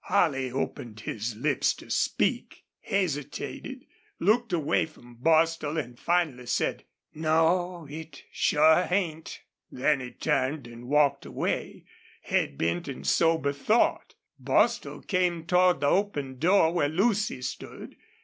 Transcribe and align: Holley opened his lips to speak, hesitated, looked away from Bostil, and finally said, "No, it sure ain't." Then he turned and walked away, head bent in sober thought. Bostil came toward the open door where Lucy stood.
Holley 0.05 0.51
opened 0.51 1.01
his 1.01 1.35
lips 1.35 1.75
to 1.75 1.91
speak, 1.91 2.63
hesitated, 2.79 3.85
looked 4.17 4.51
away 4.51 4.87
from 4.87 5.13
Bostil, 5.13 5.77
and 5.77 5.99
finally 5.99 6.47
said, 6.47 6.85
"No, 7.13 7.85
it 7.87 8.23
sure 8.31 8.87
ain't." 8.89 9.41
Then 9.71 9.99
he 9.99 10.09
turned 10.09 10.65
and 10.65 10.89
walked 10.89 11.23
away, 11.27 11.85
head 12.23 12.57
bent 12.57 12.87
in 12.87 13.03
sober 13.03 13.53
thought. 13.53 14.15
Bostil 14.39 15.01
came 15.03 15.45
toward 15.45 15.81
the 15.81 15.89
open 15.89 16.39
door 16.39 16.73
where 16.73 16.89
Lucy 16.89 17.43
stood. 17.43 17.95